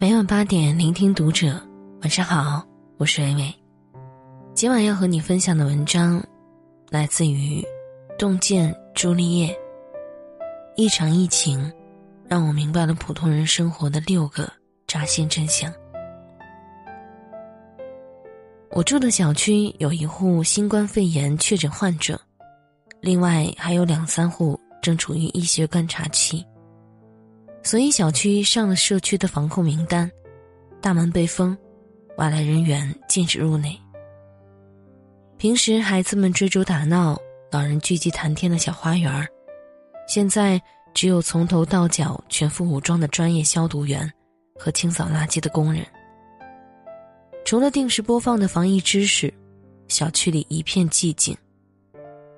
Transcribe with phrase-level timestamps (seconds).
[0.00, 1.60] 每晚八点，聆听读者。
[2.02, 2.64] 晚上好，
[2.98, 3.52] 我是微微。
[4.54, 6.22] 今晚要和你分享的文章，
[6.88, 7.66] 来自于
[8.16, 9.58] 洞见朱丽叶。
[10.76, 11.72] 一场疫情，
[12.28, 14.48] 让我明白了普通人生活的六个
[14.86, 15.68] 扎心真相。
[18.70, 22.20] 我住的小区有一户新冠肺炎确诊患者，
[23.00, 26.46] 另外还有两三户正处于医学观察期。
[27.62, 30.10] 所以小区上了社区的防控名单，
[30.80, 31.56] 大门被封，
[32.16, 33.78] 外来人员禁止入内。
[35.36, 37.18] 平时孩子们追逐打闹，
[37.52, 39.26] 老人聚集谈天的小花园儿，
[40.08, 40.60] 现在
[40.94, 44.10] 只有从头到脚全副武装的专业消毒员
[44.58, 45.84] 和清扫垃圾的工人。
[47.44, 49.32] 除了定时播放的防疫知识，
[49.88, 51.36] 小区里一片寂静。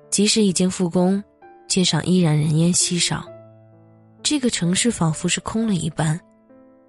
[0.09, 1.23] 即使已经复工，
[1.67, 3.25] 街上依然人烟稀少。
[4.31, 6.17] 这个城市仿佛是空了一般，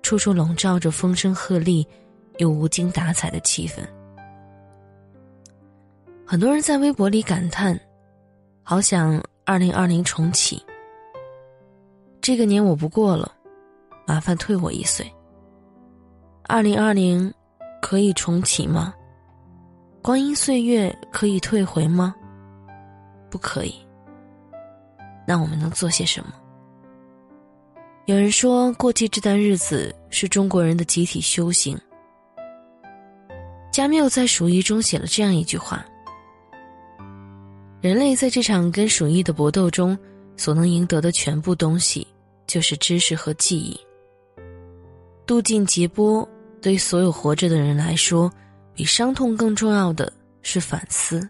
[0.00, 1.84] 处处笼罩着风声鹤唳
[2.38, 3.80] 又无精打采的气氛。
[6.24, 7.76] 很多人在微博里感叹
[8.62, 10.64] ：“好想二零二零重启。”
[12.22, 13.32] 这个年我不过了，
[14.06, 15.04] 麻烦退我一岁。
[16.44, 17.34] 二零二零
[17.80, 18.94] 可以重启吗？
[20.00, 22.14] 光阴岁月可以退回吗？
[23.28, 23.74] 不可以。
[25.26, 26.34] 那我们能做些什么？
[28.12, 31.78] 有人说，过继这段日子是中国人的集体修行。
[33.72, 35.82] 加缪在《鼠疫》中写了这样一句话
[37.80, 39.96] ：“人类在这场跟鼠疫的搏斗中，
[40.36, 42.06] 所能赢得的全部东西，
[42.46, 43.80] 就是知识和记忆。
[45.24, 46.28] 渡尽劫波，
[46.60, 48.30] 对所有活着的人来说，
[48.74, 51.26] 比伤痛更重要的是反思。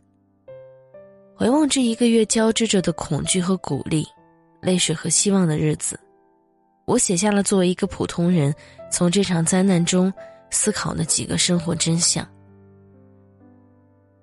[1.37, 4.05] 回望这一个月交织着的恐惧和鼓励，
[4.61, 5.97] 泪水和希望的日子。”
[6.85, 8.55] 我写下了作为一个普通人
[8.91, 10.13] 从这场灾难中
[10.51, 12.27] 思考的几个生活真相。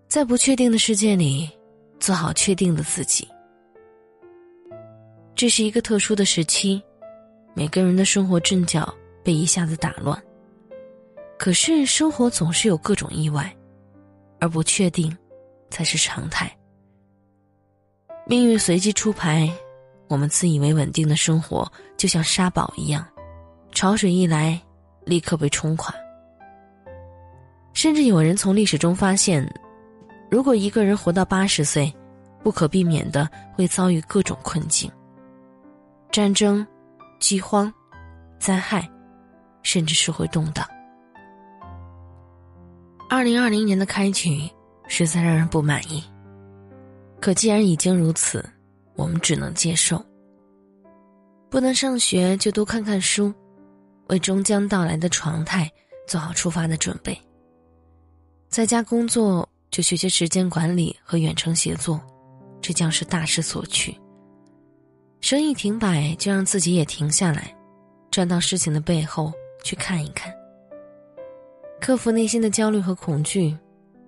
[0.07, 1.49] 在不确定的世界里，
[1.99, 3.27] 做好确定的自己。
[5.35, 6.81] 这是一个特殊的时期，
[7.53, 8.93] 每个人的生活阵脚
[9.23, 10.21] 被一下子打乱。
[11.37, 13.55] 可是生活总是有各种意外，
[14.39, 15.15] 而不确定，
[15.69, 16.53] 才是常态。
[18.25, 19.49] 命运随机出牌。
[20.09, 23.05] 我们自以为稳定的生活就像沙堡一样，
[23.71, 24.59] 潮水一来，
[25.05, 25.93] 立刻被冲垮。
[27.73, 29.47] 甚至有人从历史中发现，
[30.29, 31.93] 如果一个人活到八十岁，
[32.43, 34.91] 不可避免的会遭遇各种困境：
[36.11, 36.65] 战争、
[37.19, 37.71] 饥荒、
[38.39, 38.89] 灾害，
[39.61, 40.67] 甚至社会动荡。
[43.07, 44.49] 二零二零年的开局
[44.87, 46.03] 实在让人不满意。
[47.21, 48.43] 可既然已经如此。
[48.99, 50.03] 我们只能接受。
[51.49, 53.33] 不能上学就多看看书，
[54.09, 55.71] 为终将到来的常态
[56.05, 57.17] 做好出发的准备。
[58.49, 61.99] 在家工作就学学时间管理和远程协作，
[62.59, 63.97] 这将是大势所趋。
[65.21, 67.55] 生意停摆就让自己也停下来，
[68.11, 69.31] 转到事情的背后
[69.63, 70.33] 去看一看。
[71.79, 73.55] 克服内心的焦虑和恐惧，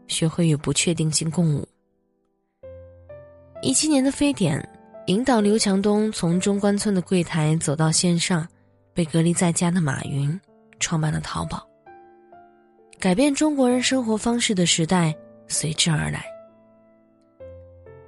[0.08, 1.66] 学会与不确定性共舞。
[3.62, 4.68] 一七年的非典。
[5.12, 8.48] 引导刘强东从中关村的柜台走到线上，
[8.94, 10.40] 被隔离在家的马云
[10.80, 11.68] 创办了淘宝。
[12.98, 15.14] 改变中国人生活方式的时代
[15.50, 16.24] 随之而来。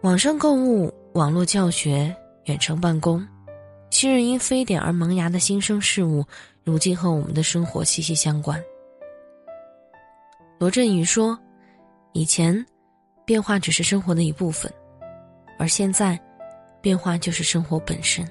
[0.04, 2.16] 网上购物、网络教学、
[2.46, 3.22] 远程办公，
[3.90, 6.24] 昔日因非典而萌芽的新生事物，
[6.64, 8.64] 如今和我们的生活息息相关。
[10.58, 11.38] 罗振宇说
[12.14, 12.66] ：“以前，
[13.26, 14.72] 变化只是生活的一部分，
[15.60, 16.18] 而现在。”
[16.84, 18.28] 变化就是生活本身。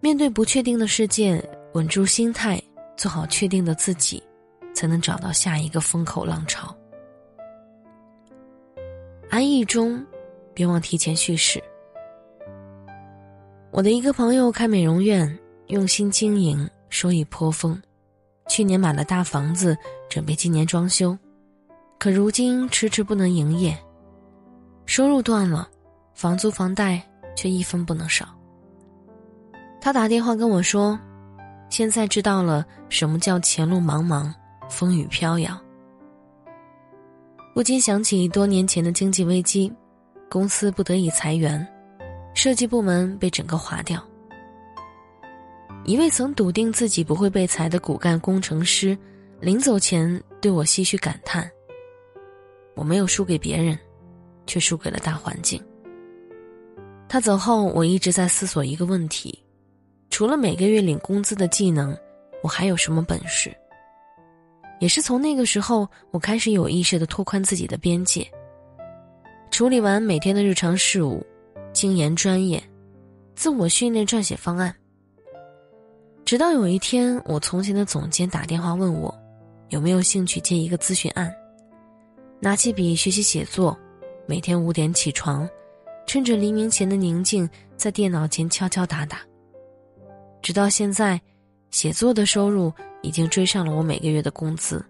[0.00, 1.40] 面对不确定的世界，
[1.72, 2.60] 稳住心态，
[2.96, 4.20] 做好确定的自己，
[4.74, 6.76] 才能找到下一个风口浪潮。
[9.30, 10.04] 安逸中，
[10.52, 11.62] 别忘提前蓄势。
[13.70, 17.80] 我的一个朋友开美容院，用心经营，收益颇丰。
[18.48, 19.78] 去年买了大房子，
[20.10, 21.16] 准备今年装修，
[22.00, 23.78] 可如今迟迟不能营业，
[24.86, 25.70] 收入断了。
[26.14, 27.02] 房租房贷
[27.36, 28.26] 却一分不能少。
[29.80, 30.98] 他打电话跟我说
[31.68, 34.32] ：“现在知道了什么叫前路茫茫，
[34.70, 35.60] 风雨飘摇。”
[37.54, 39.70] 不禁想起多年前的经济危机，
[40.30, 41.66] 公司不得已裁员，
[42.32, 44.02] 设计部门被整个划掉。
[45.84, 48.96] 一位曾笃定自己不会被裁的骨干工程师，
[49.38, 51.48] 临走前对我唏嘘感叹
[52.74, 53.78] ：“我没有输给别人，
[54.46, 55.62] 却输给了大环境。”
[57.14, 59.38] 他走后，我一直在思索一个问题：
[60.10, 61.96] 除了每个月领工资的技能，
[62.42, 63.56] 我还有什么本事。
[64.80, 68.28] 也是从那个时候，我开始有意识的拓宽自己的边界。
[69.52, 71.24] 处理完每天的日常事务，
[71.72, 72.60] 精研专业，
[73.36, 74.74] 自我训练撰写方案。
[76.24, 79.16] 直到有一天，我从前的总监打电话问我，
[79.68, 81.32] 有没有兴趣接一个咨询案。
[82.40, 83.78] 拿起笔学习写作，
[84.26, 85.48] 每天五点起床，
[86.14, 89.18] 趁着黎明前的宁静，在电脑前敲敲打打。
[90.40, 91.20] 直到现在，
[91.72, 92.72] 写作的收入
[93.02, 94.80] 已经追上了我每个月的工资。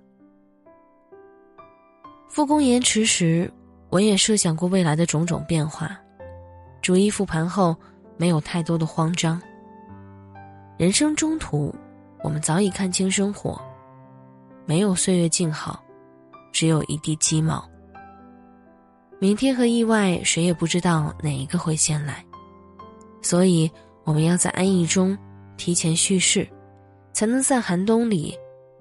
[2.29, 3.51] 复工延迟时。
[3.89, 5.99] 我也设想过未来的种种变化，
[6.83, 7.75] 逐一复盘后，
[8.19, 9.41] 没有太多的慌张。
[10.77, 11.75] 人生中途，
[12.23, 13.59] 我们早已看清生活，
[14.67, 15.83] 没有岁月静好，
[16.53, 17.67] 只有一地鸡毛。
[19.25, 22.23] 明天和意外，谁也不知道哪一个会先来，
[23.23, 23.71] 所以
[24.05, 25.17] 我们要在安逸中
[25.57, 26.47] 提前蓄势，
[27.15, 28.37] 才能在寒冬里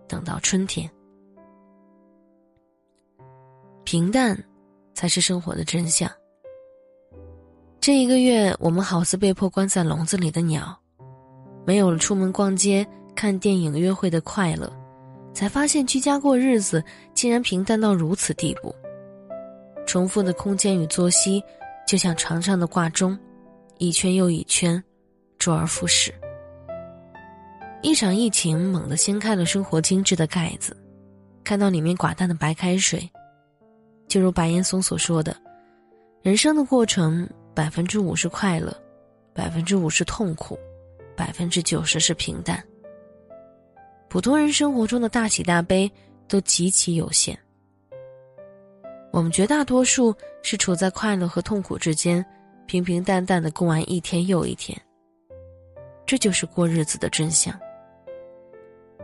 [0.06, 0.92] 等到春天。
[3.86, 4.38] 平淡。
[4.94, 6.12] 才是生活的真相。
[7.80, 10.78] 这一个月，我们好似被迫关在笼子里的鸟，
[11.66, 12.86] 没有了出门逛街、
[13.16, 14.72] 看电影、约会的快乐，
[15.34, 18.75] 才发现居家过日子竟然平淡到如此地步。
[19.94, 21.40] 重复的空间与作息，
[21.86, 23.16] 就像床上的挂钟，
[23.78, 24.84] 一圈又一圈，
[25.38, 26.12] 周而复始。
[27.84, 30.75] 一场疫情猛地掀开了生活精致的盖子，
[31.44, 33.07] 看到里面寡淡的白开水。
[34.07, 35.38] 就如白岩松所说的，
[36.24, 38.75] 人生的过程百分之五是快乐，
[39.31, 40.57] 百分之五是痛苦，
[41.16, 42.60] 百分之九十是平淡。
[44.10, 45.88] 普通人生活中的大喜大悲
[46.28, 47.38] 都极其有限，
[49.13, 50.12] 我们绝大多数
[50.42, 52.25] 是处在快乐和痛苦之间，
[52.65, 54.75] 平平淡淡的过完一天又一天。
[56.04, 57.54] 这就是过日子的真相。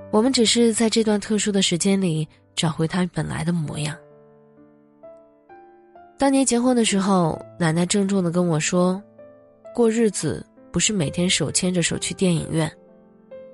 [0.10, 3.96] 我们只是在这段特殊的时间里找回它本来的模样。
[6.18, 9.00] 当年结婚的时候，奶奶郑重的跟我说
[9.76, 12.70] ：“过日子不是每天手牵着手去电影院，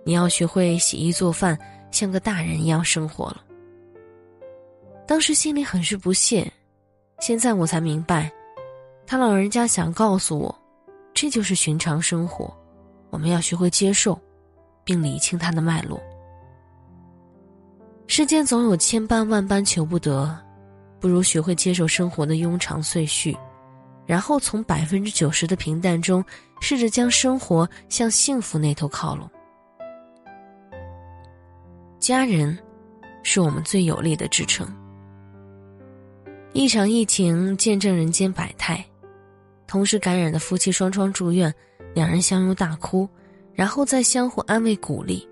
[0.06, 1.60] 你要学会洗衣做饭，
[1.92, 3.42] 像个大人一样生活了。”
[5.08, 6.52] 当时心里很是不屑，
[7.20, 8.32] 现在我才明白，
[9.06, 10.56] 他老人家想告诉我，
[11.14, 12.56] 这就是寻常生活，
[13.10, 14.20] 我们要学会接受，
[14.84, 16.02] 并理清它的脉络。
[18.08, 20.36] 世间总有千般万般求不得。
[20.98, 23.38] 不如学会接受生活的庸长岁序，
[24.08, 26.24] 然后从百分之九十的平淡中，
[26.62, 29.30] 试着将生活向幸福那头靠拢。
[32.00, 32.58] 家人，
[33.22, 34.68] 是我们最有力的支撑。
[36.56, 38.84] 一场疫情见证人间百态，
[39.68, 41.54] 同时感染的夫妻双双住院，
[41.94, 43.06] 两人相拥大哭，
[43.54, 45.28] 然后再相互安慰鼓励。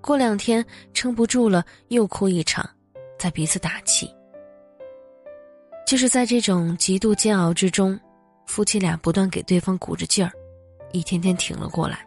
[0.00, 2.64] 过两天撑不住了，又哭一场，
[3.18, 4.08] 再彼此打气。
[5.84, 7.98] 就是在这种极度煎熬之中，
[8.46, 10.30] 夫妻俩不断给对方鼓着劲儿，
[10.92, 12.06] 一天天挺了过来。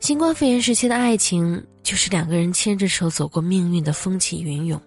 [0.00, 4.80] 新冠肺炎时期的爱情，就是两个人牵着手走过命运的风起云涌，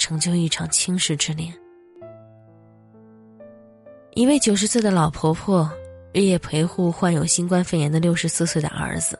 [0.00, 1.54] 成就一场青史之恋。
[4.14, 5.70] 一位九十岁的老婆婆
[6.12, 9.16] 日夜陪护患有新冠肺炎的六十四岁的儿子，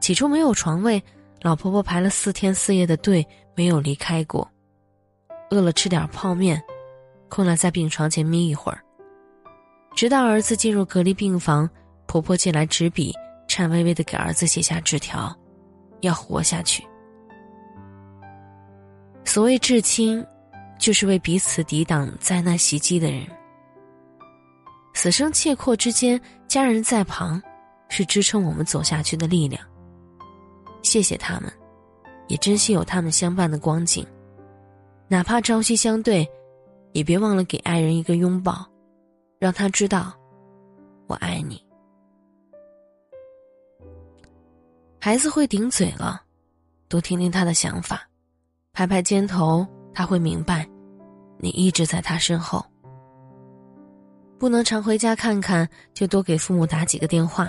[0.00, 1.02] 起初没有床位，
[1.42, 4.48] 老婆婆排了四天四夜的队，没有离开过。
[5.50, 6.62] 饿了吃点泡面，
[7.28, 8.80] 困了在病床前眯一会儿。
[9.96, 11.68] 直到儿子进入隔离病房，
[12.06, 13.12] 婆婆借来纸笔，
[13.48, 15.36] 颤巍巍的给儿子写下纸条，
[16.00, 16.86] 要活下去。
[19.30, 20.26] 所谓至亲，
[20.76, 23.24] 就是为彼此抵挡灾难袭击的人。
[24.92, 27.40] 死生契阔之间，家人在旁，
[27.88, 29.64] 是支撑我们走下去的力量。
[30.82, 31.48] 谢谢他们，
[32.26, 34.04] 也珍惜有他们相伴的光景。
[35.06, 36.28] 哪怕朝夕相对，
[36.90, 38.66] 也别忘了给爱人一个拥抱，
[39.38, 40.12] 让他知道
[41.06, 41.64] 我爱你。
[45.00, 46.20] 孩子会顶嘴了，
[46.88, 48.09] 多听听他的想法，
[48.72, 50.68] 拍拍肩头，他会明白，
[51.38, 52.64] 你一直在他身后。
[54.38, 57.48] 不能常回家看看，就多给父母打几个电话，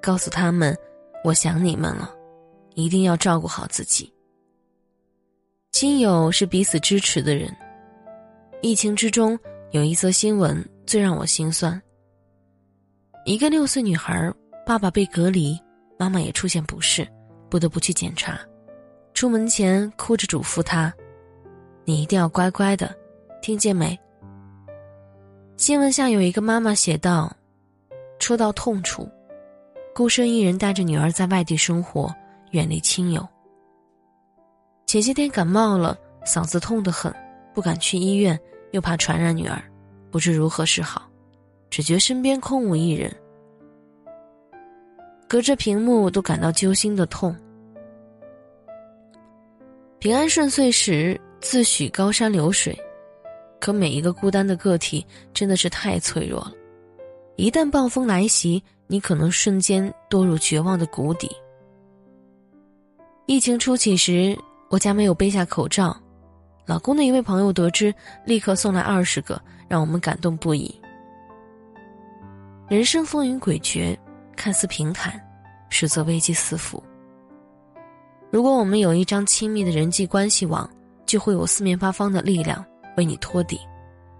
[0.00, 0.74] 告诉他们
[1.22, 2.10] 我想你们了，
[2.74, 4.10] 一定要照顾好自己。
[5.72, 7.54] 亲友是彼此支持的人。
[8.62, 9.38] 疫情之中，
[9.72, 11.78] 有一则新闻最让我心酸。
[13.26, 14.32] 一个六岁女孩，
[14.64, 15.58] 爸爸被隔离，
[15.98, 17.06] 妈妈也出现不适，
[17.50, 18.38] 不得不去检查。
[19.24, 20.92] 出门前哭着嘱咐她
[21.86, 22.94] ：“你一定要乖乖的，
[23.40, 23.98] 听见没？”
[25.56, 27.34] 新闻下有一个妈妈写道
[28.20, 29.08] ：“戳到痛处，
[29.94, 32.14] 孤身一人带着女儿在外地生活，
[32.50, 33.26] 远离亲友。
[34.84, 37.10] 前些天感冒了，嗓子痛得很，
[37.54, 38.38] 不敢去医院，
[38.72, 39.58] 又怕传染女儿，
[40.10, 41.08] 不知如何是好，
[41.70, 43.10] 只觉身边空无一人，
[45.26, 47.34] 隔着屏幕都感到揪心的痛。
[50.04, 52.78] 平安顺遂时自诩高山流水，
[53.58, 56.52] 可每一个孤单的个体真的是太脆弱了，
[57.36, 58.62] 一旦暴风来袭。
[58.86, 61.34] 你可能瞬间堕入绝望的谷底。
[63.24, 65.98] 疫情初期时，我家没有备下口罩，
[66.66, 67.94] 老公的一位朋友得知，
[68.26, 70.78] 立刻送来二十个，让我们感动不已。
[72.68, 73.96] 人生风云诡谲，
[74.36, 75.18] 看似平坦，
[75.70, 76.84] 实则危机四伏。
[78.34, 80.68] 如果我们有一张亲密的人际关系网，
[81.06, 82.64] 就会有四面八方的力量
[82.96, 83.60] 为你托底，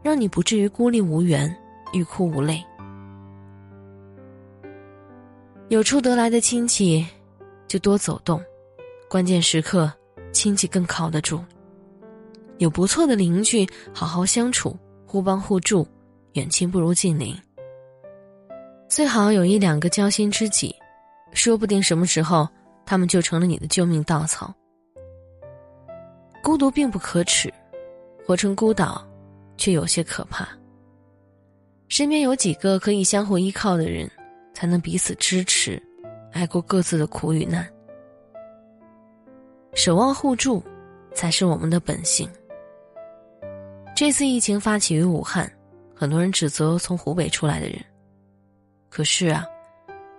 [0.04, 1.52] 让你不至于孤立无援、
[1.92, 2.64] 欲哭无泪。
[5.68, 7.04] 有处得来的亲戚，
[7.66, 8.38] 就多走动；
[9.10, 9.92] 关键时刻，
[10.30, 11.44] 亲戚更靠得住。
[12.58, 15.84] 有不错的邻居，好好相处，互帮互助，
[16.34, 17.36] 远亲不如近邻。
[18.88, 20.72] 最好有一两个交心知己，
[21.32, 22.48] 说不定什么时候
[22.86, 24.54] 他们就成了你的救命稻草。
[26.42, 27.52] 孤独并不可耻，
[28.26, 29.06] 活成孤岛，
[29.56, 30.48] 却有些可怕。
[31.88, 34.10] 身边有几个可以相互依靠的人。
[34.56, 35.82] 才能彼此支持，
[36.30, 37.68] 挨过各自的苦与难。
[39.74, 40.62] 守望互助，
[41.12, 42.30] 才是我们的本性。
[43.96, 45.50] 这次疫情发起于武汉，
[45.92, 47.84] 很多人指责从湖北出来的人。
[48.88, 49.44] 可是啊，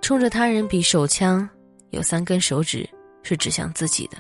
[0.02, 1.50] 冲着他人比手枪，
[1.92, 2.88] 有三根手指
[3.24, 4.18] 是指向自己的。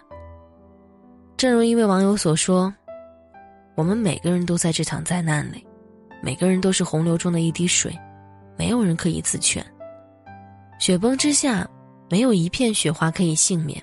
[1.37, 2.73] 正如一位网友所说
[3.75, 5.65] ：“我们每个人都在这场灾难里，
[6.21, 7.93] 每个人都是洪流中的一滴水，
[8.57, 9.65] 没有人可以自全。”
[10.79, 11.67] 雪崩之下，
[12.09, 13.81] 没有一片雪花可以幸免。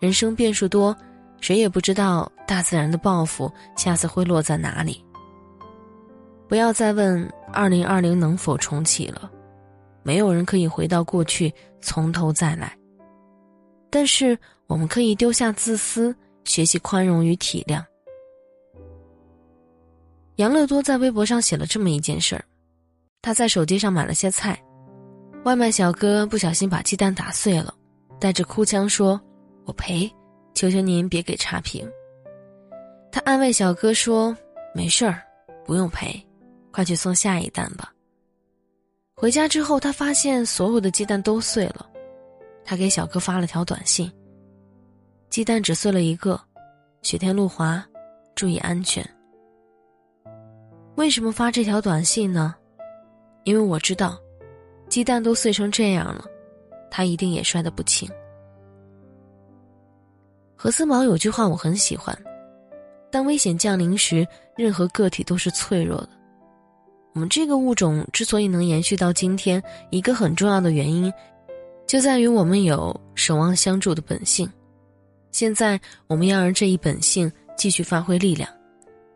[0.00, 0.96] 人生变数多，
[1.40, 5.04] 谁也不知道大自然的报复下次会落在哪里。
[6.48, 9.30] 不要再问二零二零能否重启了，
[10.06, 12.78] 没有人可以回到过去从头再来。
[13.90, 17.84] 但是我们可以丢下自私，学习宽容与体谅。
[20.36, 22.44] 杨乐多在微博上写了这么一件事儿：
[23.20, 24.56] 他在手机上买了些菜。
[25.44, 27.74] 外卖小哥不小心把鸡蛋打碎了，
[28.20, 29.20] 带着哭腔说
[29.66, 30.08] ：“我赔，
[30.54, 31.84] 求求您别给差评。”
[33.10, 34.36] 他安慰小哥说
[34.72, 35.20] ：“没事儿，
[35.64, 36.24] 不用赔，
[36.70, 37.92] 快去送下一单吧。”
[39.18, 41.88] 回家之后，他发现所有的鸡蛋都碎了，
[42.62, 44.12] 他给小哥发了条短信
[45.30, 46.38] ：“鸡蛋只碎了一个，
[47.00, 47.82] 雪天路滑，
[48.34, 49.02] 注意安全。”
[50.96, 52.54] 为什么发这条短信呢？
[53.44, 54.20] 因为我知道。
[54.88, 56.24] 鸡蛋都碎成这样了，
[56.90, 58.08] 他一定也摔得不轻。
[60.54, 62.16] 何思毛有句话我很喜欢：
[63.10, 64.24] 当危险降临时，
[64.56, 66.10] 任何个体都是脆弱的。
[67.16, 71.10] 我们这个物种之所以能延续到今天，一个很重要的原因，
[71.86, 74.46] 就在于我们有守望相助的本性。
[75.30, 78.46] 现在，我们要让这一本性继续发挥力量，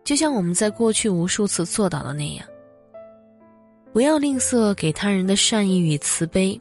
[0.03, 2.47] 就像我们在过去无数次做到的那样。
[3.93, 6.59] 不要吝啬给他人的善意与慈悲，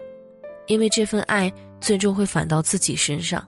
[0.68, 3.48] 因为这份爱最终会反到自己身上。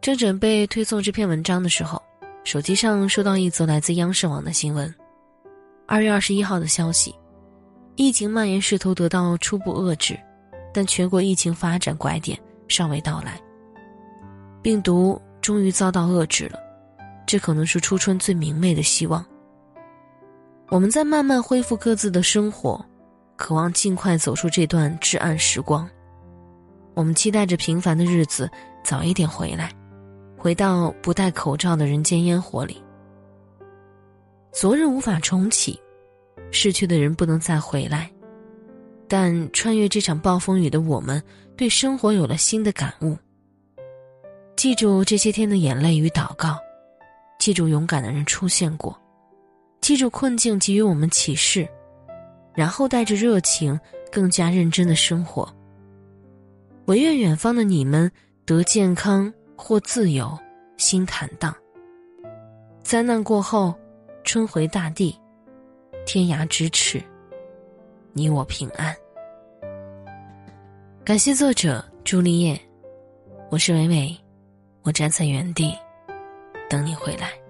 [0.00, 2.00] 正准备推送这篇文章的时候，
[2.44, 4.94] 手机上收到一则来自央视网的新闻。
[5.86, 7.14] 二月二十一号的消息，
[7.94, 10.18] 疫情蔓延势头得到初步遏制，
[10.72, 12.38] 但全国疫情发展拐点
[12.68, 13.38] 尚未到来。
[14.62, 16.58] 病毒终于遭到遏制了，
[17.26, 19.24] 这可能是初春最明媚的希望。
[20.70, 22.82] 我们在慢慢恢复各自的生活，
[23.36, 25.88] 渴望尽快走出这段至暗时光。
[26.94, 28.50] 我们期待着平凡的日子
[28.82, 29.70] 早一点回来，
[30.38, 32.82] 回到不戴口罩的人间烟火里。
[34.54, 35.76] 昨日无法重启，
[36.52, 38.08] 逝去的人不能再回来，
[39.08, 41.20] 但穿越这场暴风雨的我们，
[41.56, 43.18] 对生活有了新的感悟。
[44.54, 46.56] 记住这些天的眼泪与祷告，
[47.36, 48.96] 记住勇敢的人出现过。
[49.80, 51.68] 记住困境给予我们启示，
[52.54, 53.78] 然后带着热情，
[54.12, 55.52] 更加认真的生活。
[56.84, 58.08] 唯愿远方的你们
[58.46, 60.38] 得健康或自由，
[60.76, 61.52] 心坦荡。
[62.84, 63.74] 灾难过后，
[64.24, 65.14] 春回大地，
[66.06, 67.00] 天涯咫尺，
[68.14, 68.96] 你我平安。
[71.04, 72.58] 感谢作者朱丽叶，
[73.50, 74.16] 我是伟伟，
[74.82, 75.76] 我站在原地，
[76.70, 77.43] 等你回来。